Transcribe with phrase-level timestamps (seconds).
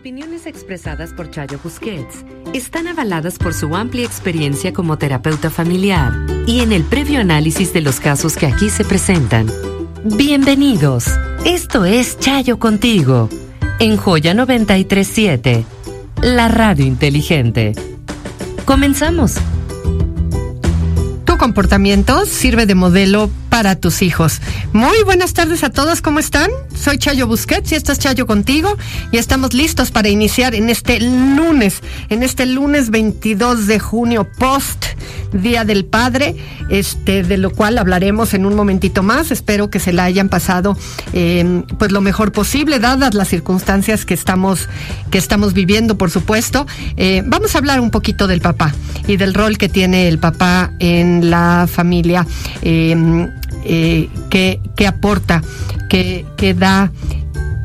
[0.00, 6.14] Opiniones expresadas por Chayo Busquets están avaladas por su amplia experiencia como terapeuta familiar
[6.46, 9.52] y en el previo análisis de los casos que aquí se presentan.
[10.02, 11.04] Bienvenidos.
[11.44, 13.28] Esto es Chayo contigo
[13.78, 15.66] en Joya 937,
[16.22, 17.72] la radio inteligente.
[18.64, 19.34] Comenzamos.
[21.26, 23.28] Tu comportamiento sirve de modelo
[23.60, 24.40] para tus hijos.
[24.72, 26.50] Muy buenas tardes a todos, ¿cómo están?
[26.74, 28.74] Soy Chayo Busquets y esto es Chayo contigo
[29.12, 34.86] y estamos listos para iniciar en este lunes, en este lunes 22 de junio post
[35.32, 36.36] Día del Padre,
[36.70, 39.30] este, de lo cual hablaremos en un momentito más.
[39.30, 40.76] Espero que se la hayan pasado
[41.12, 44.68] eh, pues lo mejor posible, dadas las circunstancias que estamos,
[45.10, 46.66] que estamos viviendo, por supuesto.
[46.96, 48.74] Eh, vamos a hablar un poquito del papá
[49.06, 52.26] y del rol que tiene el papá en la familia.
[52.62, 53.28] Eh,
[53.64, 55.42] que, aporta,
[55.88, 56.92] que, que da,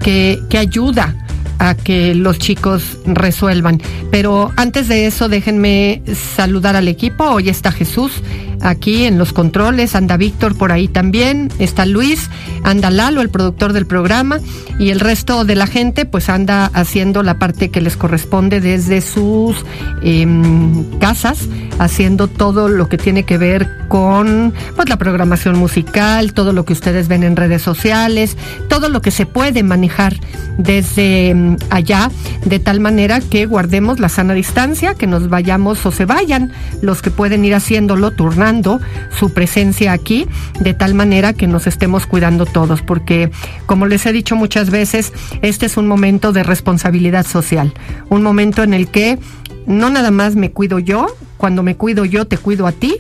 [0.01, 1.16] que, que ayuda
[1.59, 3.81] a que los chicos resuelvan.
[4.12, 6.01] Pero antes de eso, déjenme
[6.35, 7.23] saludar al equipo.
[7.23, 8.22] Hoy está Jesús
[8.62, 12.30] aquí en los controles, anda Víctor por ahí también, está Luis,
[12.64, 14.40] anda Lalo, el productor del programa,
[14.80, 19.02] y el resto de la gente pues anda haciendo la parte que les corresponde desde
[19.02, 19.56] sus
[20.02, 21.48] em, casas,
[21.80, 26.74] haciendo todo lo que tiene que ver con pues, la programación musical, todo lo que
[26.74, 30.16] ustedes ven en redes sociales, todo lo que se puede manejar
[30.58, 32.12] desde em, allá,
[32.46, 36.52] de tal manera que guardemos la sana distancia, que nos vayamos o se vayan
[36.82, 38.12] los que pueden ir haciéndolo,
[39.18, 40.28] su presencia aquí
[40.60, 43.32] de tal manera que nos estemos cuidando todos, porque
[43.66, 47.74] como les he dicho muchas veces, este es un momento de responsabilidad social,
[48.10, 49.18] un momento en el que
[49.66, 51.08] no nada más me cuido yo,
[51.38, 52.96] cuando me cuido yo te cuido a ti,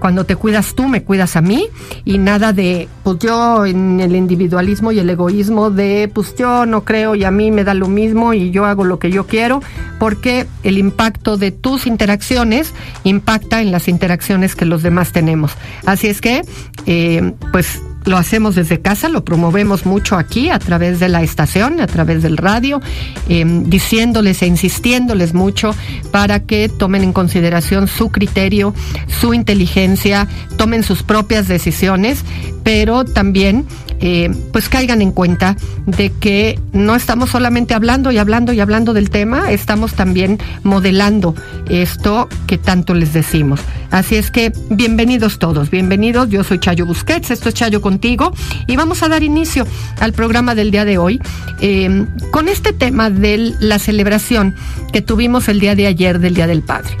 [0.00, 1.68] cuando te cuidas tú, me cuidas a mí
[2.04, 6.84] y nada de, pues yo en el individualismo y el egoísmo de, pues yo no
[6.84, 9.62] creo y a mí me da lo mismo y yo hago lo que yo quiero,
[9.98, 12.72] porque el impacto de tus interacciones
[13.04, 15.52] impacta en las interacciones que los demás tenemos.
[15.84, 16.42] Así es que,
[16.86, 21.80] eh, pues lo hacemos desde casa, lo promovemos mucho aquí a través de la estación,
[21.80, 22.82] a través del radio,
[23.28, 25.74] em, diciéndoles e insistiéndoles mucho
[26.10, 28.74] para que tomen en consideración su criterio,
[29.06, 30.26] su inteligencia,
[30.58, 32.24] tomen sus propias decisiones,
[32.64, 33.64] pero también
[34.00, 35.56] eh, pues caigan en cuenta
[35.86, 41.34] de que no estamos solamente hablando y hablando y hablando del tema, estamos también modelando
[41.68, 43.60] esto que tanto les decimos.
[43.90, 46.30] Así es que bienvenidos todos, bienvenidos.
[46.30, 48.32] Yo soy Chayo Busquets, esto es Chayo contigo
[48.66, 49.66] y vamos a dar inicio
[49.98, 51.20] al programa del día de hoy
[51.60, 54.54] em, con este tema de la celebración
[54.92, 56.96] que tuvimos el día de ayer del Día del Padre.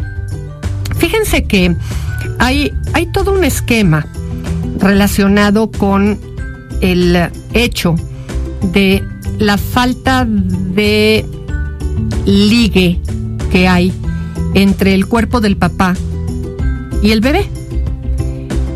[0.98, 1.74] Fíjense que
[2.38, 4.06] hay, hay todo un esquema
[4.80, 6.18] relacionado con
[6.80, 7.94] el hecho
[8.72, 9.02] de
[9.38, 11.24] la falta de
[12.26, 13.00] ligue
[13.50, 13.92] que hay
[14.54, 15.94] entre el cuerpo del papá
[17.02, 17.48] y el bebé.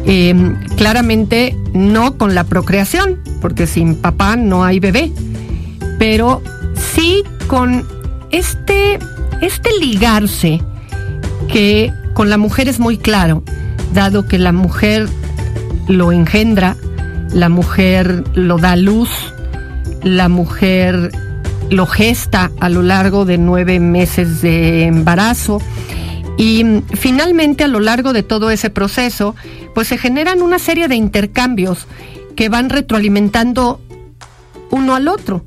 [0.06, 5.10] Em, claramente no con la procreación, porque sin papá no hay bebé,
[5.98, 6.42] pero
[6.94, 7.86] sí con
[8.30, 8.98] este,
[9.40, 10.60] este ligarse
[11.48, 13.42] que con la mujer es muy claro,
[13.92, 15.08] dado que la mujer
[15.88, 16.76] lo engendra,
[17.34, 19.10] la mujer lo da luz,
[20.02, 21.10] la mujer
[21.68, 25.60] lo gesta a lo largo de nueve meses de embarazo.
[26.38, 26.64] Y
[26.94, 29.34] finalmente a lo largo de todo ese proceso,
[29.74, 31.86] pues se generan una serie de intercambios
[32.36, 33.80] que van retroalimentando
[34.70, 35.44] uno al otro.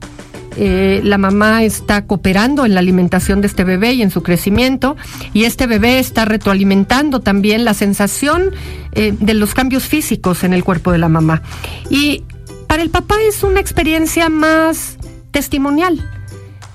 [0.59, 4.97] Eh, la mamá está cooperando en la alimentación de este bebé y en su crecimiento,
[5.31, 8.51] y este bebé está retroalimentando también la sensación
[8.93, 11.43] eh, de los cambios físicos en el cuerpo de la mamá.
[11.91, 12.23] Y
[12.67, 14.97] para el papá es una experiencia más
[15.31, 16.03] testimonial.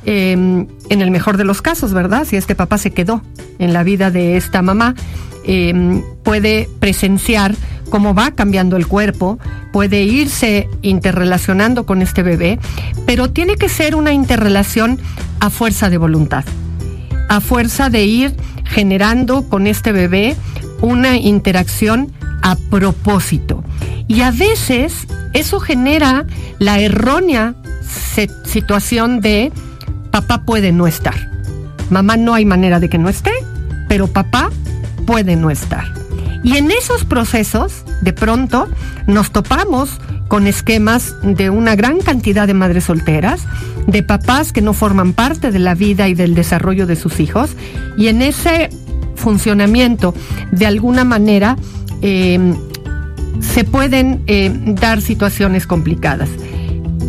[0.05, 2.25] Em, en el mejor de los casos, ¿verdad?
[2.25, 3.23] Si este papá se quedó
[3.59, 4.95] en la vida de esta mamá,
[5.45, 7.55] em, puede presenciar
[7.93, 9.39] cómo va cambiando el cuerpo,
[9.71, 12.59] puede irse interrelacionando con este bebé,
[13.05, 14.99] pero tiene que ser una interrelación
[15.41, 16.43] a fuerza de voluntad,
[17.29, 18.35] a fuerza de ir
[18.65, 20.37] generando con este bebé
[20.81, 22.11] una interacción
[22.41, 23.63] a propósito.
[24.09, 26.25] Y a veces eso genera
[26.59, 27.57] la errónea
[28.47, 29.53] situación de
[30.11, 31.31] papá puede no estar.
[31.91, 33.33] Mamá no hay manera de que no esté,
[33.87, 34.49] pero papá
[35.05, 36.02] puede no estar.
[36.43, 38.69] Y en esos procesos, de pronto,
[39.07, 43.43] nos topamos con esquemas de una gran cantidad de madres solteras,
[43.87, 47.51] de papás que no forman parte de la vida y del desarrollo de sus hijos,
[47.97, 48.71] y en ese
[49.15, 50.15] funcionamiento,
[50.51, 51.57] de alguna manera,
[52.01, 52.57] em,
[53.41, 56.29] se pueden em, dar situaciones complicadas.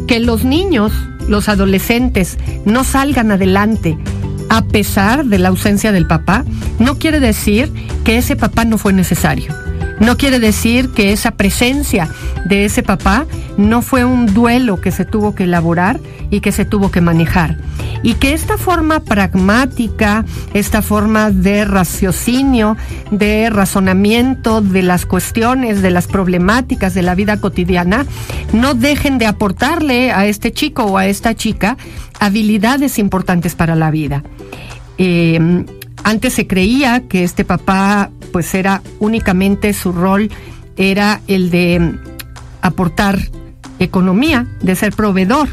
[0.07, 0.91] Que los niños,
[1.27, 3.97] los adolescentes, no salgan adelante
[4.49, 6.45] a pesar de la ausencia del papá,
[6.77, 7.71] no quiere decir
[8.03, 9.53] que ese papá no fue necesario.
[9.99, 12.09] No quiere decir que esa presencia
[12.45, 13.25] de ese papá
[13.57, 17.57] no fue un duelo que se tuvo que elaborar y que se tuvo que manejar.
[18.01, 22.75] Y que esta forma pragmática, esta forma de raciocinio,
[23.11, 28.05] de razonamiento de las cuestiones, de las problemáticas de la vida cotidiana,
[28.51, 31.77] no dejen de aportarle a este chico o a esta chica
[32.19, 34.23] habilidades importantes para la vida.
[34.97, 35.65] Eh,
[36.03, 40.29] antes se creía que este papá pues era únicamente su rol
[40.75, 41.97] era el de
[42.61, 43.19] aportar
[43.79, 45.49] economía, de ser proveedor.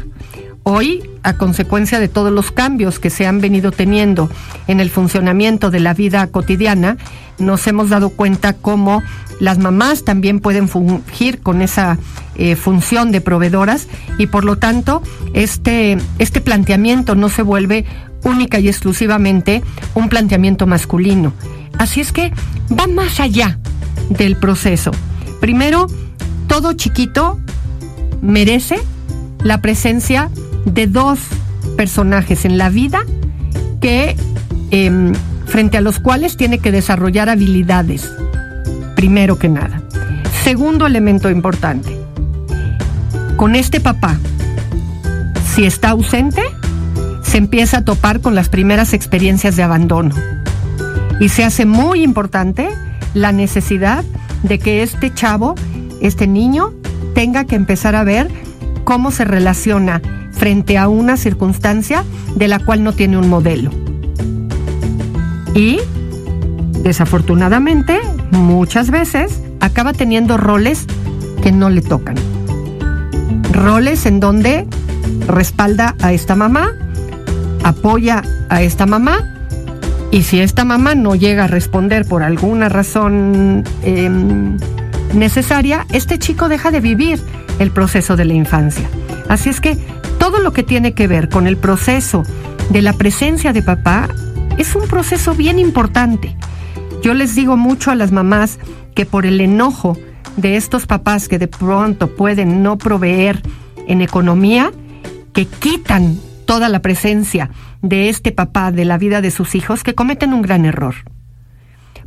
[0.63, 4.29] Hoy, a consecuencia de todos los cambios que se han venido teniendo
[4.67, 6.97] en el funcionamiento de la vida cotidiana,
[7.39, 9.01] nos hemos dado cuenta cómo
[9.39, 11.97] las mamás también pueden fungir con esa
[12.35, 13.87] eh, función de proveedoras
[14.19, 15.01] y por lo tanto
[15.33, 17.85] este, este planteamiento no se vuelve
[18.23, 19.63] única y exclusivamente
[19.95, 21.33] un planteamiento masculino.
[21.77, 22.31] Así es que
[22.77, 23.57] va más allá
[24.09, 24.91] del proceso.
[25.39, 25.87] Primero,
[26.47, 27.39] todo chiquito
[28.21, 28.79] merece
[29.43, 30.29] la presencia
[30.65, 31.19] de dos
[31.75, 33.03] personajes en la vida
[33.79, 34.15] que
[34.69, 35.13] em,
[35.47, 38.09] frente a los cuales tiene que desarrollar habilidades,
[38.95, 39.81] primero que nada.
[40.43, 41.97] Segundo elemento importante,
[43.37, 44.17] con este papá,
[45.55, 46.43] si está ausente,
[47.31, 50.13] se empieza a topar con las primeras experiencias de abandono.
[51.21, 52.67] Y se hace muy importante
[53.13, 54.03] la necesidad
[54.43, 55.55] de que este chavo,
[56.01, 56.73] este niño,
[57.15, 58.27] tenga que empezar a ver
[58.83, 60.01] cómo se relaciona
[60.33, 62.03] frente a una circunstancia
[62.35, 63.71] de la cual no tiene un modelo.
[65.55, 65.79] Y,
[66.83, 68.01] desafortunadamente,
[68.31, 70.85] muchas veces acaba teniendo roles
[71.41, 72.17] que no le tocan.
[73.53, 74.67] Roles en donde
[75.27, 76.73] respalda a esta mamá,
[77.63, 79.31] apoya a esta mamá
[80.11, 84.57] y si esta mamá no llega a responder por alguna razón em,
[85.13, 87.21] necesaria, este chico deja de vivir
[87.59, 88.89] el proceso de la infancia.
[89.29, 89.77] Así es que
[90.19, 92.23] todo lo que tiene que ver con el proceso
[92.69, 94.09] de la presencia de papá
[94.57, 96.35] es un proceso bien importante.
[97.01, 98.59] Yo les digo mucho a las mamás
[98.93, 99.97] que por el enojo
[100.35, 103.41] de estos papás que de pronto pueden no proveer
[103.87, 104.71] en economía,
[105.33, 106.19] que quitan
[106.51, 107.49] toda la presencia
[107.81, 110.95] de este papá de la vida de sus hijos que cometen un gran error.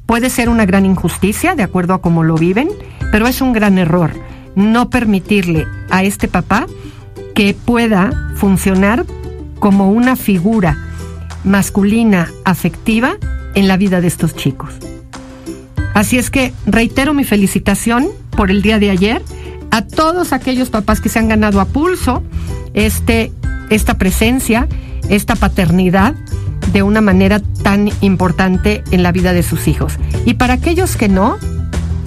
[0.04, 2.68] Puede ser una gran injusticia, de acuerdo a cómo lo viven,
[3.10, 4.10] pero es un gran error
[4.54, 6.66] no permitirle a este papá
[7.34, 9.06] que pueda funcionar
[9.60, 10.76] como una figura
[11.42, 13.16] masculina afectiva
[13.54, 14.74] en la vida de estos chicos.
[15.94, 19.22] Así es que reitero mi felicitación por el día de ayer
[19.70, 22.22] a todos aquellos papás que se han ganado a pulso
[22.74, 23.32] este
[23.70, 24.68] esta presencia,
[25.08, 26.14] esta paternidad
[26.72, 29.98] de una manera tan importante en la vida de sus hijos.
[30.24, 31.36] Y para aquellos que no,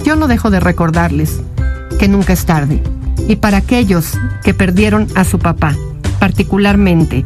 [0.04, 1.42] yo no dejo de recordarles
[2.00, 2.82] que nunca es tarde.
[3.28, 5.76] Y para aquellos que perdieron a su papá,
[6.20, 7.26] particularmente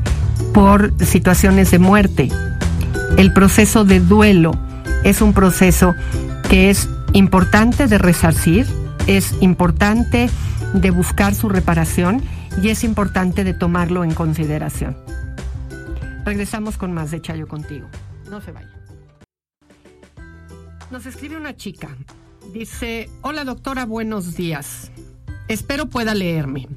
[0.54, 2.30] por situaciones de muerte,
[3.18, 4.52] el proceso de duelo
[5.04, 5.96] es un proceso
[6.50, 8.66] que es importante de resarcir,
[9.08, 10.30] es importante
[10.74, 12.22] de buscar su reparación
[12.62, 14.98] y es importante de tomarlo en consideración.
[16.25, 17.88] Regresamos con más de Chayo contigo.
[18.29, 18.70] No se vaya.
[20.91, 21.89] Nos escribe una chica.
[22.53, 24.91] Dice, hola doctora, buenos días.
[25.48, 26.67] Espero pueda leerme.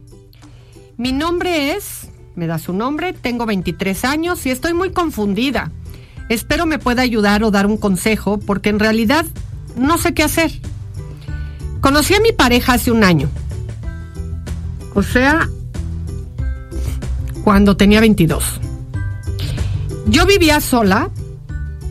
[0.97, 5.73] Mi nombre es, me da su nombre, tengo 23 años y estoy muy confundida.
[6.29, 9.27] Espero me pueda ayudar o dar un consejo porque en realidad
[9.77, 10.53] no sé qué hacer.
[11.81, 13.29] Conocí a mi pareja hace un año.
[14.95, 15.49] O sea,
[17.45, 18.43] cuando tenía 22.
[20.07, 21.11] Yo vivía sola,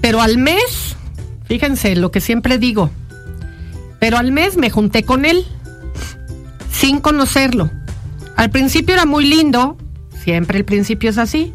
[0.01, 0.97] pero al mes,
[1.45, 2.89] fíjense lo que siempre digo,
[3.99, 5.45] pero al mes me junté con él,
[6.71, 7.69] sin conocerlo.
[8.35, 9.77] Al principio era muy lindo,
[10.23, 11.53] siempre el principio es así,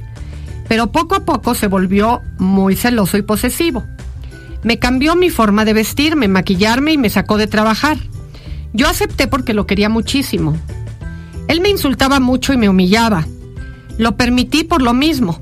[0.68, 3.84] pero poco a poco se volvió muy celoso y posesivo.
[4.62, 7.98] Me cambió mi forma de vestirme, maquillarme y me sacó de trabajar.
[8.72, 10.56] Yo acepté porque lo quería muchísimo.
[11.48, 13.26] Él me insultaba mucho y me humillaba.
[13.98, 15.40] Lo permití por lo mismo.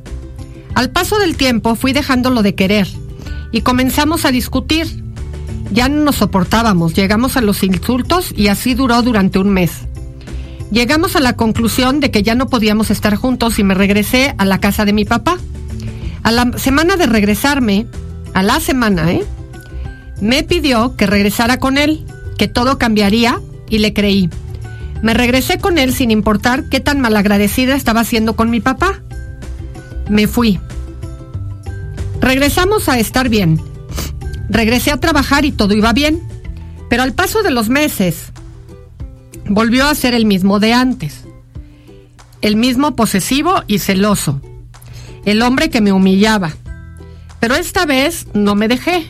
[0.75, 2.89] Al paso del tiempo fui dejándolo de querer
[3.53, 5.05] y comenzamos a discutir.
[5.73, 9.73] Ya no nos soportábamos, llegamos a los insultos y así duró durante un mes.
[10.71, 14.45] Llegamos a la conclusión de que ya no podíamos estar juntos y me regresé a
[14.45, 15.39] la casa de mi papá.
[16.23, 17.87] A la semana de regresarme,
[18.35, 19.25] a la semana, ¿eh?
[20.21, 22.05] Me pidió que regresara con él,
[22.37, 24.29] que todo cambiaría y le creí.
[25.03, 29.03] Me regresé con él sin importar qué tan malagradecida estaba siendo con mi papá.
[30.09, 30.61] Me fui.
[32.21, 33.61] Regresamos a estar bien.
[34.49, 36.23] Regresé a trabajar y todo iba bien.
[36.89, 38.33] Pero al paso de los meses,
[39.49, 41.23] volvió a ser el mismo de antes.
[42.41, 44.41] El mismo posesivo y celoso.
[45.25, 46.53] El hombre que me humillaba.
[47.41, 49.07] Pero esta vez no me dejé.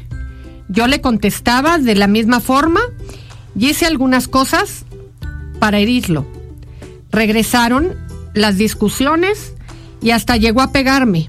[0.68, 2.80] Yo le contestaba de la misma forma
[3.54, 4.85] y hice algunas cosas
[5.58, 6.26] para herirlo.
[7.10, 7.94] Regresaron
[8.34, 9.54] las discusiones
[10.02, 11.26] y hasta llegó a pegarme,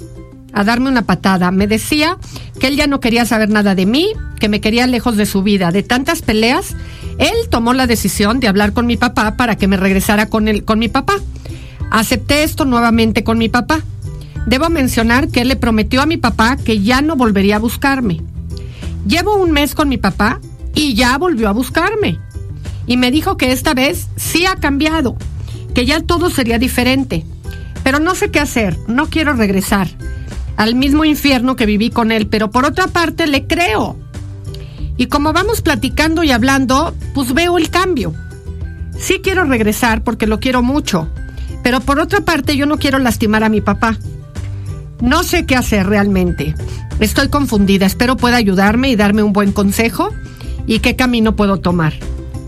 [0.53, 1.51] a darme una patada.
[1.51, 2.17] Me decía
[2.60, 5.43] que él ya no quería saber nada de mí, que me quería lejos de su
[5.43, 5.72] vida.
[5.72, 6.75] De tantas peleas,
[7.17, 10.65] él tomó la decisión de hablar con mi papá para que me regresara con él,
[10.65, 11.15] con mi papá.
[11.89, 13.81] Acepté esto nuevamente con mi papá.
[14.46, 18.22] Debo mencionar que él le prometió a mi papá que ya no volvería a buscarme.
[19.07, 20.39] Llevo un mes con mi papá
[20.75, 22.19] y ya volvió a buscarme
[22.88, 25.15] y me dijo que esta vez sí ha cambiado,
[25.75, 27.25] que ya todo sería diferente.
[27.84, 29.89] Pero no sé qué hacer, no quiero regresar
[30.58, 33.96] al mismo infierno que viví con él, pero por otra parte le creo.
[34.98, 38.13] Y como vamos platicando y hablando, pues veo el cambio.
[38.98, 41.08] Sí quiero regresar porque lo quiero mucho,
[41.63, 43.98] pero por otra parte yo no quiero lastimar a mi papá.
[45.00, 46.56] No sé qué hacer realmente.
[47.00, 50.10] Estoy confundida, espero pueda ayudarme y darme un buen consejo
[50.65, 51.94] y qué camino puedo tomar.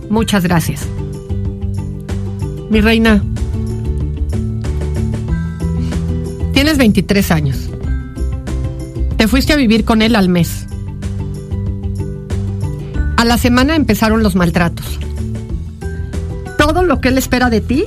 [0.09, 0.87] Muchas gracias.
[2.69, 3.23] Mi reina,
[6.53, 7.69] tienes 23 años.
[9.17, 10.65] Te fuiste a vivir con él al mes.
[13.17, 14.99] A la semana empezaron los maltratos.
[16.57, 17.85] Todo lo que él espera de ti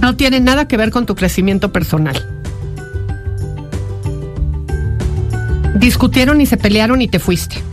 [0.00, 2.26] no tiene nada que ver con tu crecimiento personal.
[5.76, 7.69] Discutieron y se pelearon y te fuiste.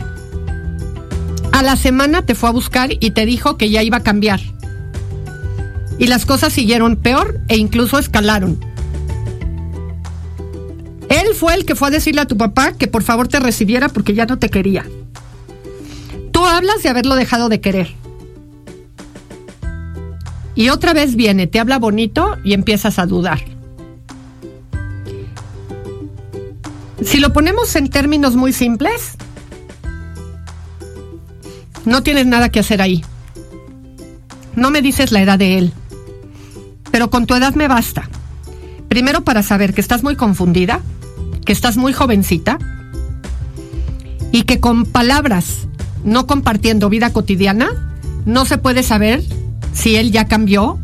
[1.58, 4.38] A la semana te fue a buscar y te dijo que ya iba a cambiar.
[5.98, 8.64] Y las cosas siguieron peor e incluso escalaron.
[11.08, 13.88] Él fue el que fue a decirle a tu papá que por favor te recibiera
[13.88, 14.86] porque ya no te quería.
[16.30, 17.92] Tú hablas de haberlo dejado de querer.
[20.54, 23.40] Y otra vez viene, te habla bonito y empiezas a dudar.
[27.02, 29.16] Si lo ponemos en términos muy simples,
[31.88, 33.02] no tienes nada que hacer ahí.
[34.54, 35.72] No me dices la edad de él.
[36.90, 38.08] Pero con tu edad me basta.
[38.88, 40.82] Primero para saber que estás muy confundida,
[41.46, 42.58] que estás muy jovencita
[44.32, 45.66] y que con palabras,
[46.04, 47.68] no compartiendo vida cotidiana,
[48.26, 49.22] no se puede saber
[49.72, 50.78] si él ya cambió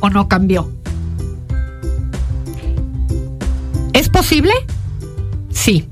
[0.00, 0.72] o no cambió.
[3.92, 4.52] ¿Es posible?
[5.50, 5.86] Sí.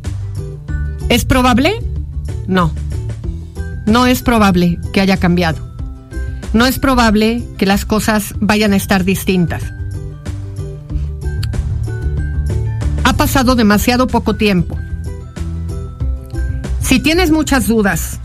[1.10, 1.82] ¿Es probable?
[2.46, 2.72] No
[3.86, 5.58] no es probable que haya cambiado.
[6.52, 9.62] No es probable que las cosas vayan a estar distintas.
[13.02, 14.78] Ha pasado demasiado poco tiempo.
[16.80, 18.20] Si tienes muchas dudas,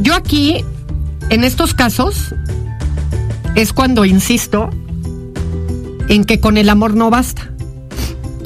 [0.00, 0.64] yo aquí,
[1.28, 2.34] en estos casos,
[3.54, 4.70] es cuando insisto
[6.08, 7.50] en que con el amor no basta.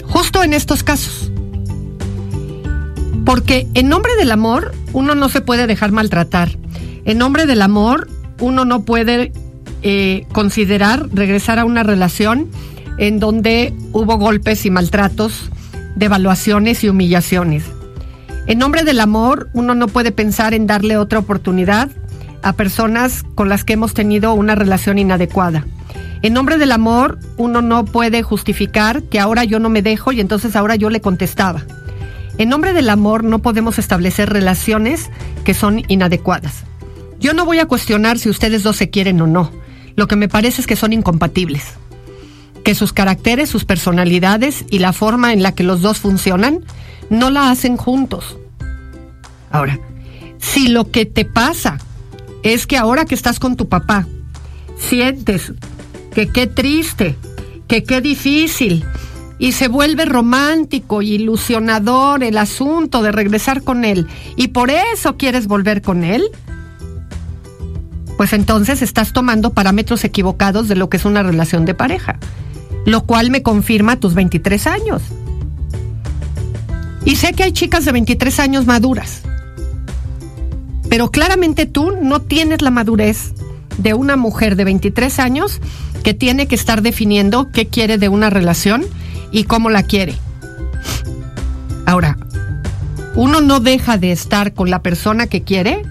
[0.05, 1.31] Justo en estos casos.
[3.25, 6.57] Porque en nombre del amor uno no se puede dejar maltratar.
[7.05, 8.09] En nombre del amor,
[8.41, 9.31] uno no puede
[9.83, 12.49] eh, considerar regresar a una relación
[12.97, 15.51] en donde hubo golpes y maltratos,
[15.97, 17.65] devaluaciones y humillaciones.
[18.47, 21.91] En nombre del amor, uno no puede pensar en darle otra oportunidad
[22.43, 25.67] a personas con las que hemos tenido una relación inadecuada.
[26.23, 30.21] En nombre del amor, uno no puede justificar que ahora yo no me dejo y
[30.21, 31.65] entonces ahora yo le contestaba.
[32.39, 35.11] En nombre del amor no podemos establecer relaciones
[35.45, 36.65] que son inadecuadas.
[37.19, 39.51] Yo no voy a cuestionar si ustedes dos se quieren o no.
[39.95, 41.65] Lo que me parece es que son incompatibles.
[42.63, 46.65] Que sus caracteres, sus personalidades y la forma en la que los dos funcionan
[47.09, 48.37] no la hacen juntos.
[49.51, 49.81] Ahora,
[50.39, 51.79] si lo que te pasa
[52.43, 54.07] es que ahora que estás con tu papá,
[54.79, 55.53] sientes
[56.13, 57.17] que qué triste,
[57.67, 58.85] que qué difícil,
[59.39, 65.17] y se vuelve romántico y ilusionador el asunto de regresar con él, y por eso
[65.17, 66.25] quieres volver con él,
[68.17, 72.19] pues entonces estás tomando parámetros equivocados de lo que es una relación de pareja,
[72.87, 75.03] lo cual me confirma tus 23 años.
[77.05, 79.23] Y sé que hay chicas de 23 años maduras,
[80.89, 83.35] pero claramente tú no tienes la madurez
[83.79, 85.61] de una mujer de 23 años
[86.03, 88.85] que tiene que estar definiendo qué quiere de una relación
[89.37, 90.15] y cómo la quiere.
[91.85, 92.17] Ahora,
[93.15, 95.83] uno no deja de estar con la persona que quiere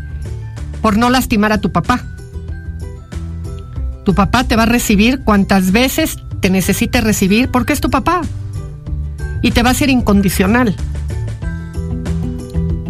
[0.82, 2.02] por no lastimar a tu papá.
[4.04, 8.22] Tu papá te va a recibir cuantas veces te necesite recibir porque es tu papá.
[9.44, 10.76] Y te va a ser incondicional.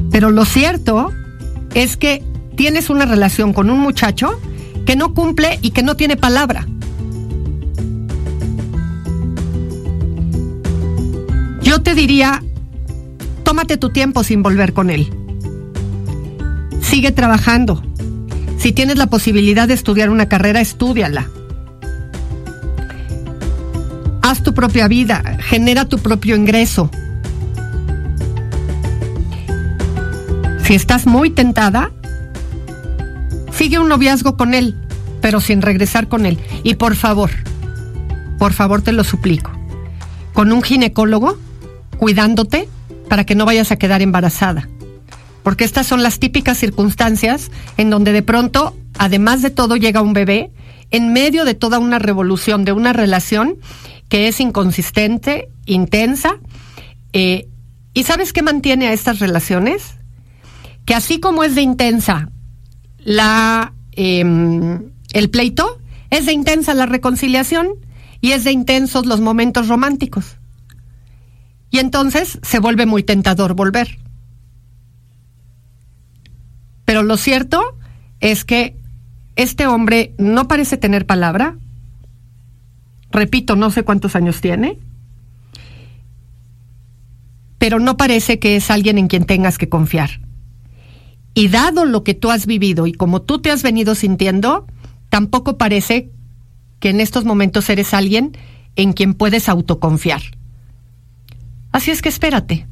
[0.09, 1.11] Pero lo cierto
[1.73, 2.23] es que
[2.55, 4.39] tienes una relación con un muchacho
[4.85, 6.65] que no cumple y que no tiene palabra.
[11.75, 12.41] Yo te diría,
[13.43, 15.13] tómate tu tiempo sin volver con él.
[16.79, 17.83] Sigue trabajando,
[18.57, 21.27] si tienes la posibilidad de estudiar una carrera, estudiala.
[24.21, 26.89] Haz tu propia vida, genera tu propio ingreso.
[30.63, 31.91] Si estás muy tentada,
[33.51, 34.77] sigue un noviazgo con él,
[35.19, 36.39] pero sin regresar con él.
[36.63, 37.31] Y por favor,
[38.39, 39.51] por favor te lo suplico,
[40.31, 41.37] con un ginecólogo,
[41.95, 42.67] cuidándote
[43.09, 44.67] para que no vayas a quedar embarazada
[45.45, 50.13] porque estas son las típicas circunstancias en donde de pronto, además de todo, llega un
[50.13, 50.49] bebé
[50.89, 53.59] en medio de toda una revolución, de una relación
[54.09, 56.37] que es inconsistente, intensa.
[57.13, 57.47] Eh,
[57.93, 59.99] ¿Y sabes qué mantiene a estas relaciones?
[60.83, 62.29] Que así como es de intensa
[62.97, 65.79] la, em, el pleito,
[66.09, 67.67] es de intensa la reconciliación
[68.19, 70.37] y es de intensos los momentos románticos.
[71.75, 73.99] Y entonces se vuelve muy tentador volver.
[76.85, 77.77] Pero lo cierto
[78.21, 78.77] es que
[79.35, 81.57] este hombre no parece tener palabra.
[83.11, 84.79] Repito, no sé cuántos años tiene.
[87.57, 90.21] Pero no parece que es alguien en quien tengas que confiar.
[91.33, 94.65] Y dado lo que tú has vivido y como tú te has venido sintiendo,
[95.09, 96.09] tampoco parece
[96.79, 98.31] que en estos momentos eres alguien
[98.77, 100.21] en quien puedes autoconfiar.
[101.75, 102.65] Así es que espérate,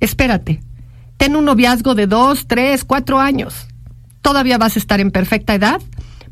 [0.00, 0.60] espérate.
[1.16, 3.68] Ten un noviazgo de dos, tres, cuatro años.
[4.20, 5.80] Todavía vas a estar en perfecta edad,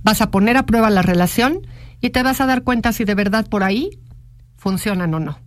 [0.02, 1.64] vas a poner a prueba la relación
[2.00, 4.00] y te vas a dar cuenta si de verdad por ahí
[4.56, 5.38] funcionan o no.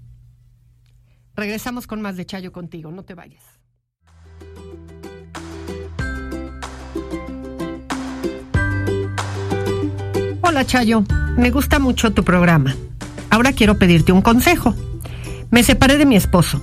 [1.35, 3.43] Regresamos con más de Chayo contigo, no te vayas.
[10.39, 11.03] Hola Chayo,
[11.35, 12.73] me gusta mucho tu programa.
[13.31, 14.73] Ahora quiero pedirte un consejo.
[15.51, 16.61] Me separé de mi esposo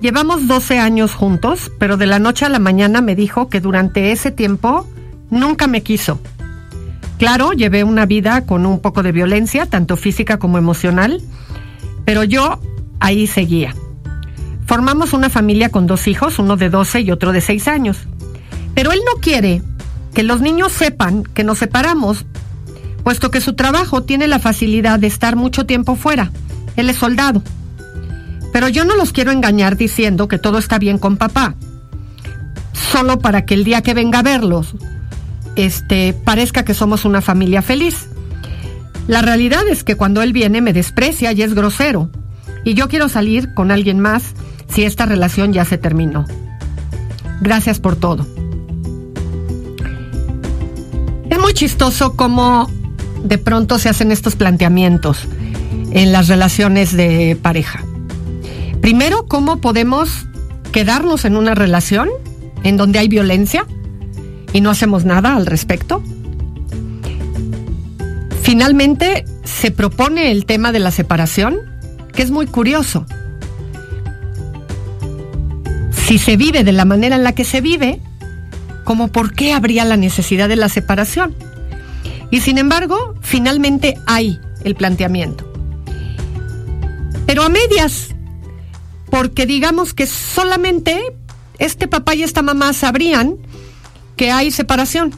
[0.00, 4.12] Llevamos 12 años juntos, pero de la noche a la mañana me dijo que durante
[4.12, 4.88] ese tiempo
[5.28, 6.18] nunca me quiso.
[7.18, 11.20] Claro, llevé una vida con un poco de violencia, tanto física como emocional,
[12.06, 12.60] pero yo
[12.98, 13.74] ahí seguía.
[14.64, 17.98] Formamos una familia con dos hijos, uno de 12 y otro de 6 años.
[18.74, 19.60] Pero él no quiere
[20.14, 22.24] que los niños sepan que nos separamos,
[23.04, 26.32] puesto que su trabajo tiene la facilidad de estar mucho tiempo fuera.
[26.76, 27.42] Él es soldado.
[28.52, 31.54] Pero yo no los quiero engañar diciendo que todo está bien con papá.
[32.72, 34.74] Solo para que el día que venga a verlos,
[35.56, 38.08] este, parezca que somos una familia feliz.
[39.06, 42.10] La realidad es que cuando él viene me desprecia y es grosero.
[42.64, 44.34] Y yo quiero salir con alguien más
[44.68, 46.26] si esta relación ya se terminó.
[47.40, 48.26] Gracias por todo.
[51.28, 52.68] Es muy chistoso cómo
[53.24, 55.26] de pronto se hacen estos planteamientos
[55.92, 57.84] en las relaciones de pareja.
[58.80, 60.26] Primero, ¿cómo podemos
[60.72, 62.08] quedarnos en una relación
[62.62, 63.66] en donde hay violencia
[64.52, 66.02] y no hacemos nada al respecto?
[68.42, 71.58] Finalmente, se propone el tema de la separación,
[72.12, 73.06] que es muy curioso.
[76.06, 78.00] Si se vive de la manera en la que se vive,
[78.84, 81.34] como por qué habría la necesidad de la separación.
[82.30, 85.46] Y sin embargo, finalmente hay el planteamiento.
[87.26, 88.09] Pero a medias,
[89.10, 91.00] porque digamos que solamente
[91.58, 93.36] este papá y esta mamá sabrían
[94.16, 95.12] que hay separación.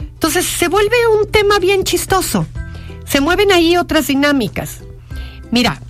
[0.00, 2.46] Entonces se vuelve un tema bien chistoso.
[3.04, 4.78] Se mueven ahí otras dinámicas.
[5.50, 5.80] Mira,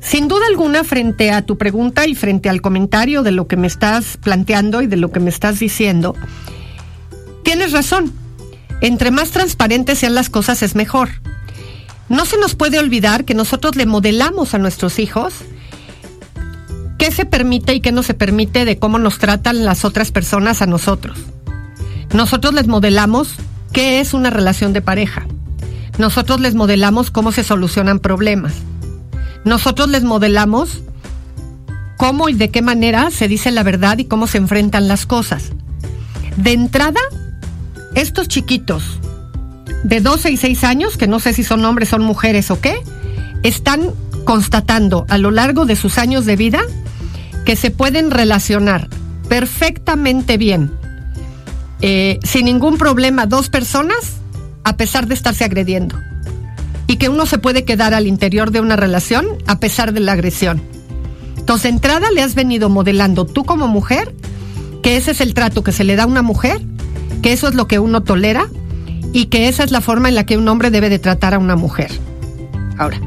[0.00, 3.68] sin duda alguna, frente a tu pregunta y frente al comentario de lo que me
[3.68, 6.16] estás planteando y de lo que me estás diciendo,
[7.44, 8.12] tienes razón.
[8.80, 11.10] Entre más transparentes sean las cosas es mejor.
[12.08, 15.34] No se nos puede olvidar que nosotros le modelamos a nuestros hijos
[17.02, 20.62] qué se permite y qué no se permite de cómo nos tratan las otras personas
[20.62, 21.18] a nosotros.
[22.14, 23.34] Nosotros les modelamos
[23.72, 25.26] qué es una relación de pareja.
[25.98, 28.54] Nosotros les modelamos cómo se solucionan problemas
[29.44, 30.82] nosotros les modelamos
[31.96, 35.50] cómo y de qué manera se dice la verdad y cómo se enfrentan las cosas.
[36.36, 37.00] De entrada,
[37.94, 39.00] estos chiquitos
[39.84, 42.76] de 12 y 6 años, que no sé si son hombres, son mujeres o qué,
[43.42, 43.90] están
[44.24, 46.62] constatando a lo largo de sus años de vida
[47.44, 48.88] que se pueden relacionar
[49.28, 50.70] perfectamente bien,
[51.80, 54.18] eh, sin ningún problema, dos personas,
[54.64, 55.98] a pesar de estarse agrediendo
[56.86, 60.12] y que uno se puede quedar al interior de una relación a pesar de la
[60.12, 60.62] agresión.
[61.38, 64.14] Entonces, de entrada le has venido modelando tú como mujer
[64.82, 66.60] que ese es el trato que se le da a una mujer,
[67.22, 68.48] que eso es lo que uno tolera
[69.12, 71.38] y que esa es la forma en la que un hombre debe de tratar a
[71.38, 71.90] una mujer.
[72.78, 73.00] Ahora,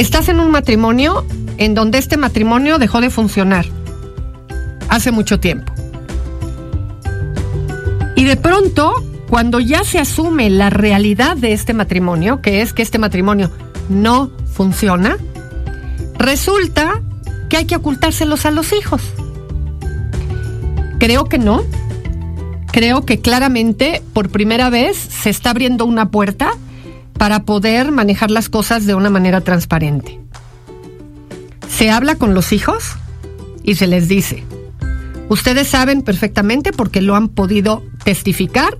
[0.00, 1.26] estás en un matrimonio
[1.58, 3.66] en donde este matrimonio dejó de funcionar
[4.88, 5.72] hace mucho tiempo.
[8.16, 8.94] Y de pronto
[9.28, 13.50] cuando ya se asume la realidad de este matrimonio, que es que este matrimonio
[13.88, 15.18] no funciona,
[16.18, 17.02] resulta
[17.48, 19.02] que hay que ocultárselos a los hijos.
[20.98, 21.62] Creo que no.
[22.72, 26.54] Creo que claramente por primera vez se está abriendo una puerta
[27.20, 30.18] para poder manejar las cosas de una manera transparente.
[31.68, 32.82] Se habla con los hijos
[33.62, 34.42] y se les dice,
[35.28, 38.78] ustedes saben perfectamente porque lo han podido testificar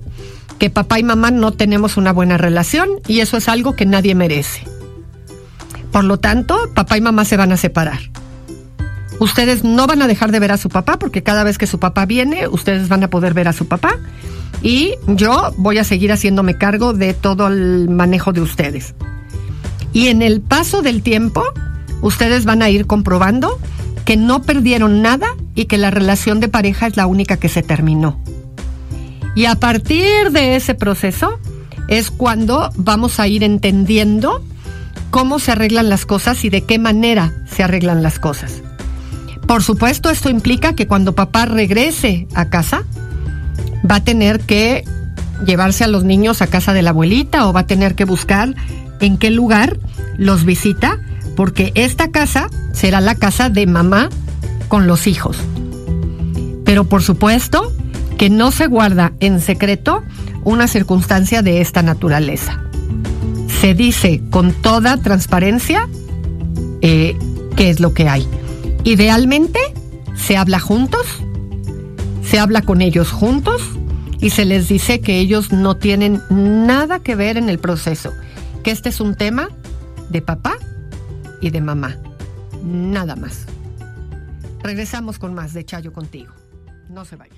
[0.57, 4.15] que papá y mamá no tenemos una buena relación y eso es algo que nadie
[4.15, 4.63] merece.
[5.91, 7.99] Por lo tanto, papá y mamá se van a separar.
[9.19, 11.79] Ustedes no van a dejar de ver a su papá porque cada vez que su
[11.79, 13.99] papá viene, ustedes van a poder ver a su papá
[14.61, 18.93] y yo voy a seguir haciéndome cargo de todo el manejo de ustedes.
[19.93, 21.43] Y en el paso del tiempo,
[22.01, 23.59] ustedes van a ir comprobando
[24.05, 27.63] que no perdieron nada y que la relación de pareja es la única que se
[27.63, 28.19] terminó.
[29.35, 31.39] Y a partir de ese proceso
[31.87, 34.43] es cuando vamos a ir entendiendo
[35.09, 38.61] cómo se arreglan las cosas y de qué manera se arreglan las cosas.
[39.47, 42.85] Por supuesto, esto implica que cuando papá regrese a casa,
[43.89, 44.83] va a tener que
[45.45, 48.55] llevarse a los niños a casa de la abuelita o va a tener que buscar
[48.99, 49.77] en qué lugar
[50.17, 50.99] los visita,
[51.35, 54.09] porque esta casa será la casa de mamá
[54.67, 55.37] con los hijos.
[56.63, 57.73] Pero por supuesto,
[58.17, 60.03] que no se guarda en secreto
[60.43, 62.61] una circunstancia de esta naturaleza.
[63.59, 65.87] Se dice con toda transparencia
[66.81, 67.17] eh,
[67.55, 68.27] qué es lo que hay.
[68.83, 69.59] Idealmente
[70.15, 71.05] se habla juntos,
[72.31, 73.61] se habla con ellos juntos
[74.21, 78.13] y se les dice que ellos no tienen nada que ver en el proceso,
[78.63, 79.49] que este es un tema
[80.07, 80.55] de papá
[81.41, 81.97] y de mamá,
[82.63, 83.47] nada más.
[84.63, 86.31] Regresamos con más de Chayo contigo.
[86.89, 87.37] No se vayan.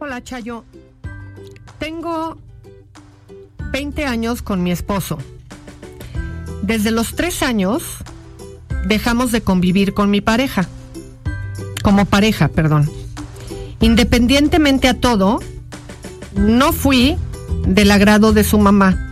[0.00, 0.64] Hola Chayo,
[1.78, 2.38] tengo
[3.70, 5.16] 20 años con mi esposo.
[6.62, 8.02] Desde los tres años
[8.86, 10.68] dejamos de convivir con mi pareja,
[11.82, 12.90] como pareja, perdón.
[13.80, 15.40] Independientemente a todo,
[16.34, 17.16] no fui
[17.66, 19.06] del agrado de su mamá.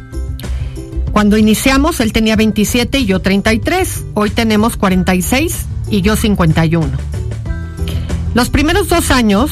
[1.12, 4.04] Cuando iniciamos, él tenía 27 y yo 33.
[4.14, 6.86] Hoy tenemos 46 y yo 51.
[8.34, 9.50] Los primeros dos años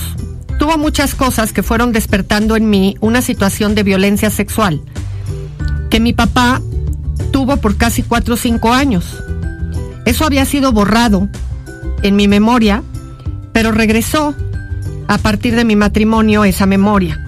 [0.59, 4.83] tuvo muchas cosas que fueron despertando en mí una situación de violencia sexual
[5.91, 6.61] que mi papá
[7.31, 9.23] tuvo por casi cuatro o cinco años.
[10.07, 11.29] Eso había sido borrado
[12.03, 12.83] en mi memoria,
[13.53, 14.35] pero regresó
[15.09, 17.23] a partir de mi matrimonio esa memoria.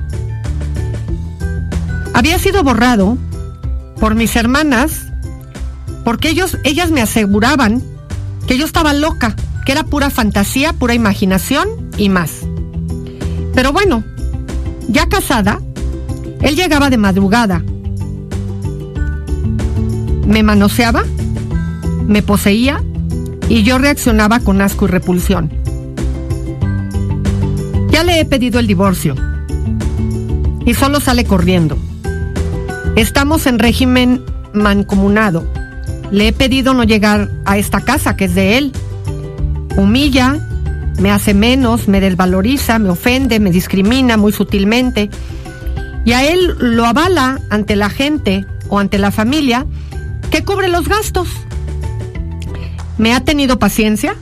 [2.14, 3.18] Había sido borrado
[4.00, 5.08] por mis hermanas
[6.04, 7.82] porque ellos, ellas me aseguraban
[8.46, 9.36] que yo estaba loca,
[9.66, 12.30] que era pura fantasía, pura imaginación y más.
[13.54, 14.04] Pero bueno,
[14.90, 15.60] Ya casada,
[16.40, 17.62] él llegaba de madrugada,
[20.26, 21.04] me manoseaba,
[22.08, 22.82] me poseía
[23.48, 25.52] y yo reaccionaba con asco y repulsión.
[27.90, 29.14] Ya le he pedido el divorcio
[30.64, 31.78] y solo sale corriendo.
[32.96, 35.46] Estamos en régimen mancomunado.
[36.10, 38.72] Le he pedido no llegar a esta casa que es de él.
[39.76, 40.36] Humilla,
[40.98, 45.10] me hace menos, me desvaloriza, me ofende, me discrimina muy sutilmente.
[46.04, 49.66] Y a él lo avala ante la gente o ante la familia
[50.30, 51.28] que cubre los gastos.
[52.98, 54.16] ¿Me ha tenido paciencia?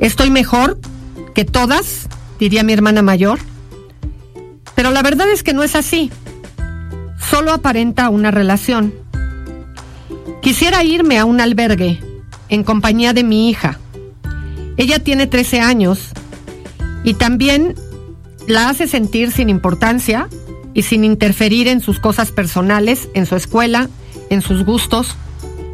[0.00, 0.78] ¿Estoy mejor
[1.34, 2.08] que todas?
[2.38, 3.38] diría mi hermana mayor.
[4.74, 6.10] Pero la verdad es que no es así.
[7.20, 8.94] Solo aparenta una relación.
[10.40, 12.00] Quisiera irme a un albergue
[12.48, 13.78] en compañía de mi hija.
[14.78, 16.08] Ella tiene 13 años
[17.04, 17.74] y también
[18.46, 20.28] la hace sentir sin importancia
[20.72, 23.90] y sin interferir en sus cosas personales, en su escuela,
[24.30, 25.14] en sus gustos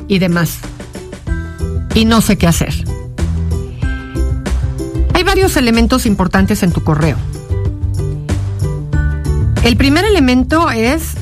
[0.08, 0.58] y demás.
[1.96, 2.74] Y no sé qué hacer.
[5.14, 7.16] Hay varios elementos importantes en tu correo.
[9.64, 11.14] El primer elemento es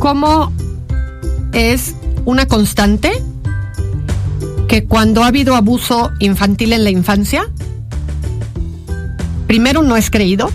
[0.00, 0.52] cómo
[1.52, 3.12] es una constante
[4.66, 7.48] que cuando ha habido abuso infantil en la infancia,
[9.46, 10.50] primero no es creído,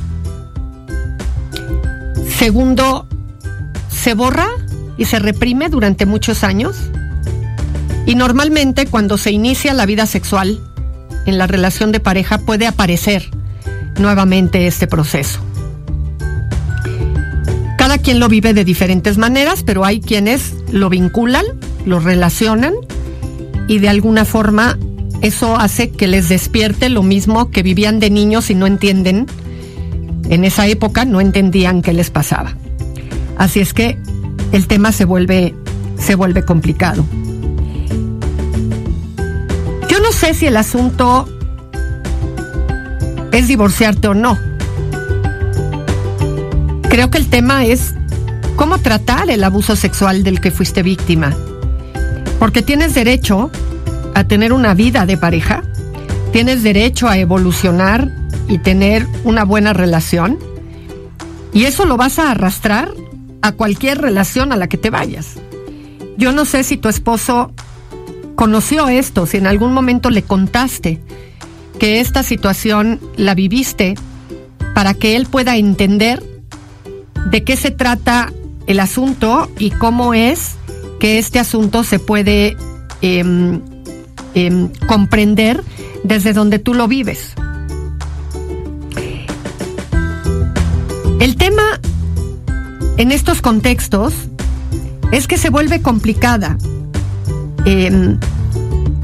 [2.38, 3.08] segundo
[3.90, 4.50] se borra
[4.98, 6.76] y se reprime durante muchos años.
[8.08, 10.60] Y normalmente cuando se inicia la vida sexual
[11.26, 13.30] en la relación de pareja puede aparecer
[14.00, 15.42] nuevamente este proceso.
[17.78, 21.46] Cada quien lo vive de diferentes maneras, pero hay quienes lo vinculan,
[21.86, 22.74] lo relacionan
[23.68, 24.80] y de alguna forma
[25.22, 29.26] eso hace que les despierte lo mismo que vivían de niños y no entienden,
[30.30, 32.56] en esa época no entendían qué les pasaba.
[33.38, 33.98] Así es que
[34.54, 35.56] el tema se vuelve,
[35.98, 37.04] se vuelve complicado.
[40.08, 41.28] No sé si el asunto
[43.34, 44.40] es divorciarte o no.
[46.90, 47.94] Creo que el tema es
[48.56, 51.36] cómo tratar el abuso sexual del que fuiste víctima.
[52.40, 53.52] Porque tienes derecho
[54.16, 55.64] a tener una vida de pareja,
[56.32, 58.10] tienes derecho a evolucionar
[58.48, 60.40] y tener una buena relación.
[61.52, 62.94] Y eso lo vas a arrastrar
[63.42, 65.34] a cualquier relación a la que te vayas.
[66.18, 67.52] Yo no sé si tu esposo
[68.38, 71.02] conoció esto, si en algún momento le contaste
[71.80, 73.96] que esta situación la viviste
[74.76, 76.22] para que él pueda entender
[77.32, 78.32] de qué se trata
[78.68, 80.52] el asunto y cómo es
[81.00, 82.56] que este asunto se puede
[83.02, 83.60] em,
[84.36, 85.64] em, comprender
[86.04, 87.34] desde donde tú lo vives.
[91.20, 91.80] El tema
[92.98, 94.14] en estos contextos
[95.12, 96.56] es que se vuelve complicada.
[97.66, 98.18] Em,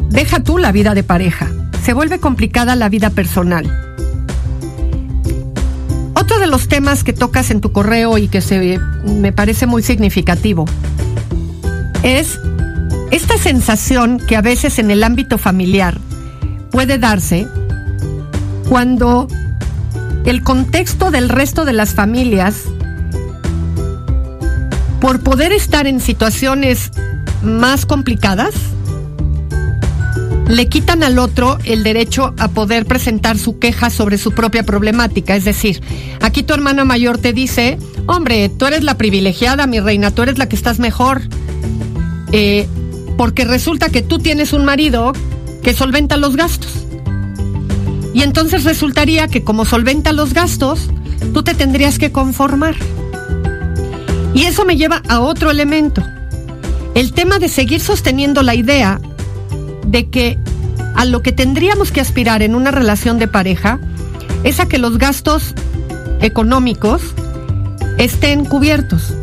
[0.09, 1.49] deja tú la vida de pareja,
[1.83, 3.65] se vuelve complicada la vida personal.
[6.15, 9.83] Otro de los temas que tocas en tu correo y que se, me parece muy
[9.83, 10.65] significativo
[12.03, 12.39] es
[13.11, 15.99] esta sensación que a veces en el ámbito familiar
[16.71, 17.47] puede darse
[18.69, 19.27] cuando
[20.25, 22.63] el contexto del resto de las familias
[24.99, 26.91] por poder estar en situaciones
[27.43, 28.53] más complicadas,
[30.47, 35.35] le quitan al otro el derecho a poder presentar su queja sobre su propia problemática.
[35.35, 35.81] Es decir,
[36.21, 37.77] aquí tu hermana mayor te dice,
[38.07, 41.21] hombre, tú eres la privilegiada, mi reina, tú eres la que estás mejor.
[42.31, 42.67] Eh,
[43.17, 45.13] porque resulta que tú tienes un marido
[45.63, 46.85] que solventa los gastos.
[48.13, 50.89] Y entonces resultaría que como solventa los gastos,
[51.33, 52.75] tú te tendrías que conformar.
[54.35, 56.03] Y eso me lleva a otro elemento.
[56.95, 59.01] El tema de seguir sosteniendo la idea
[59.87, 60.37] de que
[60.95, 63.79] a lo que tendríamos que aspirar en una relación de pareja
[64.43, 65.55] es a que los gastos
[66.21, 67.01] económicos
[67.97, 69.13] estén cubiertos.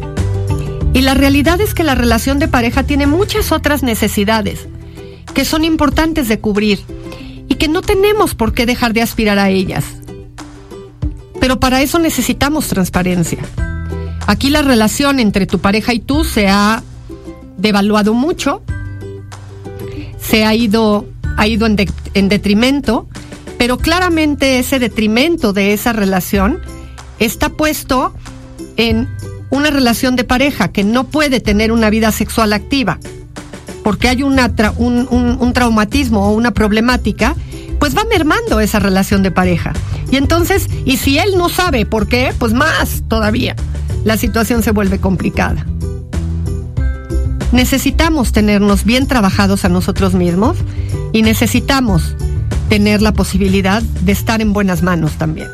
[0.92, 4.66] Y la realidad es que la relación de pareja tiene muchas otras necesidades
[5.32, 6.80] que son importantes de cubrir
[7.48, 9.84] y que no tenemos por qué dejar de aspirar a ellas.
[11.40, 13.38] Pero para eso necesitamos transparencia.
[14.26, 16.82] Aquí la relación entre tu pareja y tú se ha
[17.60, 18.62] devaluado mucho,
[20.20, 21.76] se ha ido, ha ido en,
[22.14, 23.08] en detrimento,
[23.58, 26.60] pero claramente ese detrimento de esa relación
[27.18, 28.14] está puesto
[28.76, 29.08] en
[29.50, 32.98] una relación de pareja que no puede tener una vida sexual activa
[33.82, 37.34] porque hay una un, un, traumatismo o una problemática,
[37.78, 39.72] pues va mermando esa relación de pareja.
[40.10, 43.56] Y entonces, y si él no sabe por qué, pues más todavía,
[44.04, 45.66] la situación se vuelve complicada.
[47.52, 50.56] Necesitamos tenernos bien trabajados a nosotros mismos
[51.12, 52.14] y necesitamos
[52.68, 55.48] tener la posibilidad de estar en buenas manos también.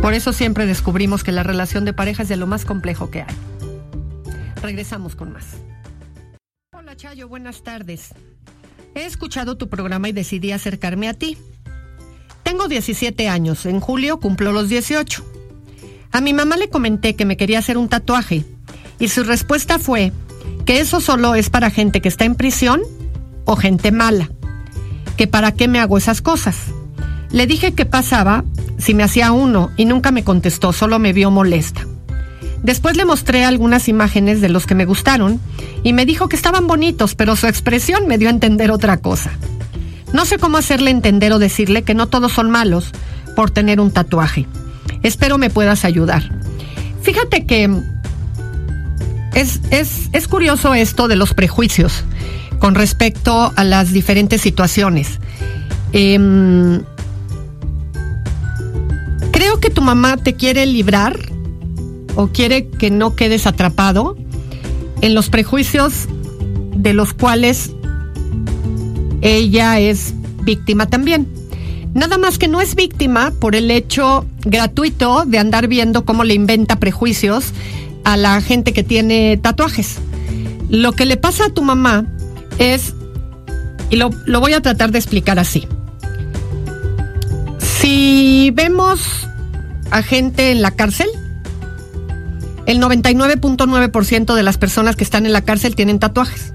[0.00, 3.22] Por eso siempre descubrimos que la relación de pareja es de lo más complejo que
[3.22, 3.34] hay.
[4.62, 5.46] Regresamos con más.
[6.72, 8.14] Hola Chayo, buenas tardes.
[8.94, 11.36] He escuchado tu programa y decidí acercarme a ti.
[12.44, 15.24] Tengo 17 años, en julio cumplo los 18.
[16.12, 18.44] A mi mamá le comenté que me quería hacer un tatuaje
[19.04, 20.12] y su respuesta fue
[20.64, 22.80] que eso solo es para gente que está en prisión
[23.44, 24.30] o gente mala,
[25.18, 26.56] que para qué me hago esas cosas.
[27.30, 28.44] Le dije que pasaba
[28.78, 31.86] si me hacía uno y nunca me contestó, solo me vio molesta.
[32.62, 35.38] Después le mostré algunas imágenes de los que me gustaron
[35.82, 39.32] y me dijo que estaban bonitos, pero su expresión me dio a entender otra cosa.
[40.14, 42.92] No sé cómo hacerle entender o decirle que no todos son malos
[43.36, 44.46] por tener un tatuaje.
[45.02, 46.22] Espero me puedas ayudar.
[47.02, 47.68] Fíjate que
[49.34, 52.04] es, es, curioso esto de los prejuicios
[52.58, 55.18] con respecto a las diferentes situaciones.
[55.92, 56.82] Em,
[59.32, 61.18] creo que tu mamá te quiere librar
[62.14, 64.16] o quiere que no quedes atrapado
[65.00, 66.06] en los prejuicios
[66.76, 67.72] de los cuales
[69.20, 71.28] ella es víctima también.
[71.92, 76.34] Nada más que no es víctima por el hecho gratuito de andar viendo cómo le
[76.34, 77.52] inventa prejuicios
[78.04, 79.98] a la gente que tiene tatuajes.
[80.68, 82.06] Lo que le pasa a tu mamá
[82.58, 82.94] es,
[83.90, 85.66] y lo, voy a tratar de explicar así.
[87.58, 89.00] Si vemos
[89.90, 91.08] a gente en la cárcel,
[92.66, 96.52] el 99.9% de las personas que están en la cárcel tienen tatuajes.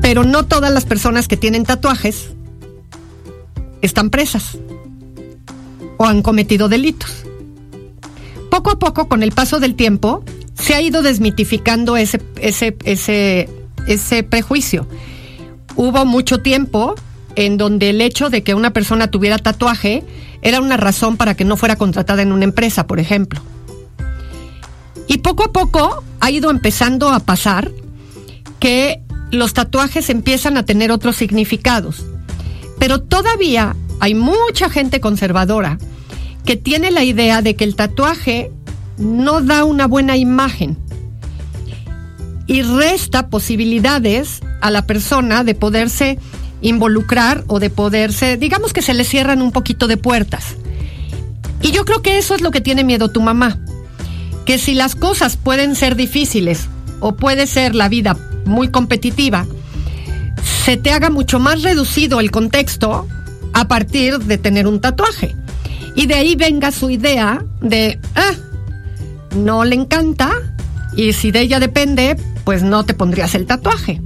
[0.00, 2.30] Pero no todas las personas que tienen tatuajes
[3.82, 4.58] están presas
[5.96, 7.21] o han cometido delitos.
[8.52, 13.48] Poco a poco, con el paso del tiempo, se ha ido desmitificando ese, ese, ese,
[13.86, 14.86] ese prejuicio.
[15.74, 16.94] Hubo mucho tiempo
[17.34, 20.04] en donde el hecho de que una persona tuviera tatuaje
[20.42, 23.40] era una razón para que no fuera contratada en una empresa, por ejemplo.
[25.08, 27.72] Y poco a poco ha ido empezando a pasar
[28.60, 32.04] que los tatuajes empiezan a tener otros significados.
[32.78, 35.78] Pero todavía hay mucha gente conservadora
[36.44, 38.50] que tiene la idea de que el tatuaje
[38.98, 40.76] no da una buena imagen
[42.46, 46.18] y resta posibilidades a la persona de poderse
[46.60, 50.56] involucrar o de poderse, digamos que se le cierran un poquito de puertas.
[51.60, 53.58] Y yo creo que eso es lo que tiene miedo tu mamá,
[54.44, 56.68] que si las cosas pueden ser difíciles
[57.00, 59.46] o puede ser la vida muy competitiva,
[60.64, 63.06] se te haga mucho más reducido el contexto
[63.52, 65.34] a partir de tener un tatuaje.
[65.94, 68.32] Y de ahí venga su idea de, ah,
[69.36, 70.30] no le encanta
[70.96, 74.00] y si de ella depende, pues no te pondrías el tatuaje.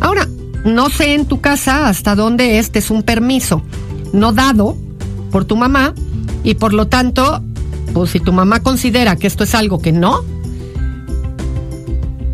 [0.00, 0.28] Ahora,
[0.64, 3.62] no sé en tu casa hasta dónde este es un permiso
[4.12, 4.76] no dado
[5.30, 5.94] por tu mamá
[6.42, 7.42] y por lo tanto,
[7.92, 10.24] pues si tu mamá considera que esto es algo que no,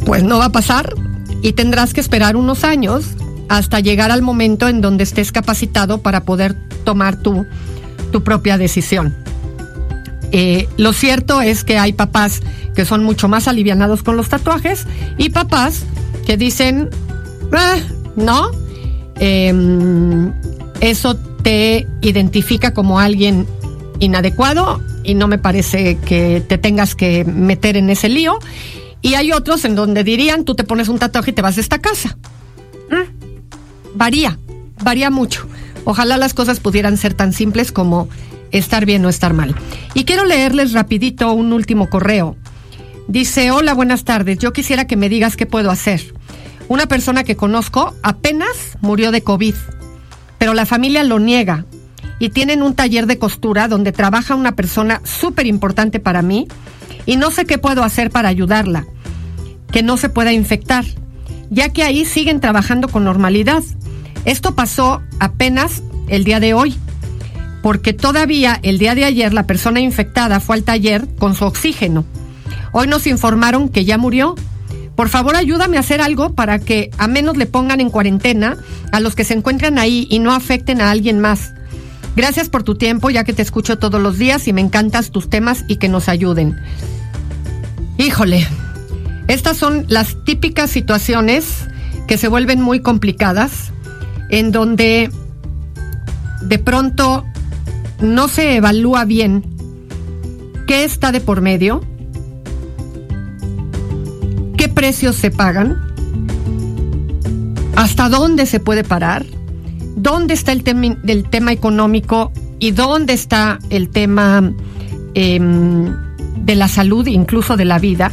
[0.04, 0.94] pues no va a pasar
[1.42, 3.04] y tendrás que esperar unos años
[3.48, 7.46] hasta llegar al momento en donde estés capacitado para poder tomar tu,
[8.24, 9.14] propia decisión.
[10.32, 12.42] Eh, lo cierto es que hay papás
[12.74, 14.86] que son mucho más alivianados con los tatuajes
[15.18, 15.84] y papás
[16.26, 16.90] que dicen,
[17.52, 17.78] ah,
[18.16, 18.50] ¿no?
[19.18, 20.32] Em,
[20.80, 23.46] eso te identifica como alguien
[23.98, 28.38] inadecuado y no me parece que te tengas que meter en ese lío.
[29.00, 31.62] Y hay otros en donde dirían, tú te pones un tatuaje y te vas de
[31.62, 32.16] esta casa.
[32.90, 34.38] Mm, varía,
[34.82, 35.46] varía mucho.
[35.86, 38.08] Ojalá las cosas pudieran ser tan simples como
[38.50, 39.54] estar bien o estar mal.
[39.94, 42.36] Y quiero leerles rapidito un último correo.
[43.08, 44.38] Dice, hola, buenas tardes.
[44.38, 46.12] Yo quisiera que me digas qué puedo hacer.
[46.68, 49.54] Una persona que conozco apenas murió de COVID,
[50.38, 51.64] pero la familia lo niega
[52.18, 56.48] y tienen un taller de costura donde trabaja una persona súper importante para mí
[57.04, 58.86] y no sé qué puedo hacer para ayudarla,
[59.70, 60.84] que no se pueda infectar,
[61.50, 63.62] ya que ahí siguen trabajando con normalidad.
[64.26, 66.76] Esto pasó apenas el día de hoy,
[67.62, 72.04] porque todavía el día de ayer la persona infectada fue al taller con su oxígeno.
[72.72, 74.34] Hoy nos informaron que ya murió
[74.96, 78.56] por favor, ayúdame a hacer algo para que a menos le pongan en cuarentena
[78.92, 81.52] a los que se encuentran ahí y no afecten a alguien más.
[82.16, 85.28] Gracias por tu tiempo, ya que te escucho todos los días y me encantas tus
[85.28, 86.58] temas y que nos ayuden.
[87.98, 88.46] Híjole,
[89.28, 91.68] estas son las típicas situaciones
[92.08, 93.72] que se vuelven muy complicadas
[94.30, 95.10] en donde
[96.42, 97.24] de pronto
[98.00, 99.44] no se evalúa bien
[100.66, 101.82] qué está de por medio,
[104.56, 105.76] qué precios se pagan,
[107.76, 109.24] hasta dónde se puede parar,
[109.96, 114.52] dónde está el, tema, económico y dónde está el tema
[115.14, 115.94] em,
[116.44, 118.10] de la salud, incluso de la vida.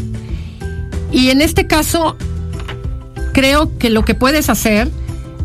[1.11, 2.18] Y en este caso,
[3.34, 4.89] creo que lo que puedes hacer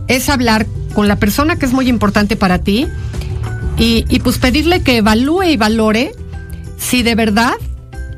[0.08, 2.86] es hablar con la persona que es muy importante para ti
[3.76, 6.12] y, pues pedirle que evalúe y valore
[6.78, 7.52] si de verdad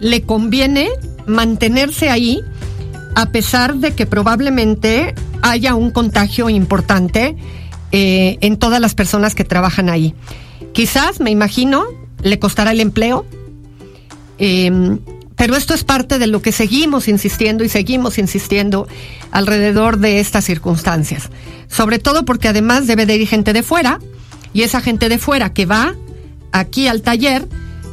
[0.01, 0.89] le conviene
[1.27, 2.41] mantenerse ahí
[3.15, 7.37] a pesar de que probablemente haya un contagio importante
[7.93, 10.15] eh, en todas las personas que trabajan ahí.
[10.73, 11.85] Quizás, me imagino,
[12.23, 13.27] le costará el empleo,
[14.39, 14.99] em,
[15.41, 18.87] pero esto es parte de lo que seguimos insistiendo y seguimos insistiendo
[19.31, 21.31] alrededor de estas circunstancias.
[21.67, 24.01] Sobre todo porque además debe de ir gente de fuera
[24.53, 25.95] y esa gente de fuera que va
[26.53, 27.49] aquí al taller,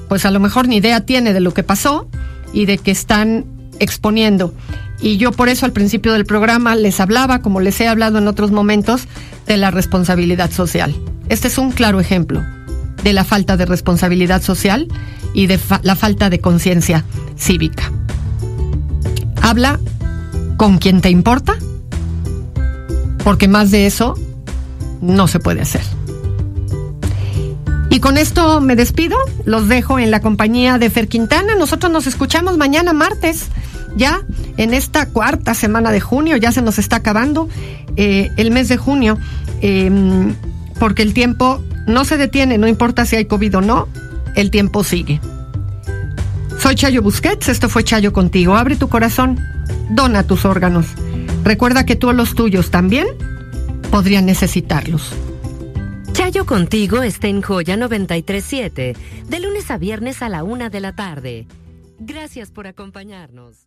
[0.10, 2.10] pues a lo mejor ni idea tiene de lo que pasó
[2.52, 3.45] y de que están
[3.80, 4.54] exponiendo.
[5.00, 8.28] Y yo por eso al principio del programa les hablaba, como les he hablado en
[8.28, 9.08] otros momentos,
[9.45, 10.93] de la responsabilidad social.
[11.30, 12.43] Este es un claro ejemplo
[13.06, 14.89] de la falta de responsabilidad social
[15.38, 17.06] y de la falta de conciencia
[17.38, 17.92] cívica.
[19.40, 19.80] Habla
[20.58, 21.56] con quien te importa,
[23.24, 24.16] porque más de eso
[25.00, 25.84] no se puede hacer.
[27.92, 29.16] Y con esto me despido,
[29.46, 31.54] los dejo en la compañía de Fer Quintana.
[31.56, 33.46] Nosotros nos escuchamos mañana martes
[33.96, 34.22] ya
[34.58, 37.48] en esta cuarta semana de junio, ya se nos está acabando
[37.96, 39.20] eh, el mes de junio,
[39.62, 40.34] em,
[40.80, 43.88] porque el tiempo no se detiene, no importa si hay COVID o no,
[44.38, 45.20] el tiempo sigue.
[46.60, 48.56] Soy Chayo Busquets, esto fue Chayo contigo.
[48.56, 49.40] Abre tu corazón,
[49.90, 50.86] dona tus órganos.
[51.44, 53.08] Recuerda que tú los tuyos también
[53.92, 55.14] podrían necesitarlos.
[56.14, 58.96] Chayo contigo está en Joya 937,
[59.28, 61.48] de lunes a viernes a la una de la tarde.
[62.00, 63.66] Gracias por acompañarnos.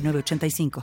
[0.00, 0.70] 906985.